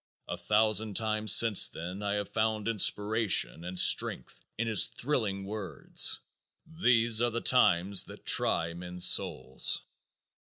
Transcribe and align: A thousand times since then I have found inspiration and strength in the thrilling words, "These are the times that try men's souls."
A 0.27 0.35
thousand 0.35 0.95
times 0.95 1.31
since 1.31 1.67
then 1.67 2.01
I 2.01 2.13
have 2.13 2.27
found 2.29 2.67
inspiration 2.67 3.63
and 3.63 3.77
strength 3.77 4.41
in 4.57 4.67
the 4.67 4.75
thrilling 4.75 5.45
words, 5.45 6.21
"These 6.65 7.21
are 7.21 7.29
the 7.29 7.39
times 7.39 8.05
that 8.05 8.25
try 8.25 8.73
men's 8.73 9.05
souls." 9.05 9.83